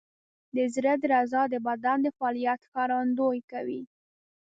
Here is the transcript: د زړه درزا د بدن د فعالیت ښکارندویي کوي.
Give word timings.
د 0.55 0.57
زړه 0.75 0.93
درزا 1.03 1.43
د 1.53 1.55
بدن 1.67 1.97
د 2.05 2.07
فعالیت 2.17 2.59
ښکارندویي 2.67 3.41
کوي. 3.51 3.81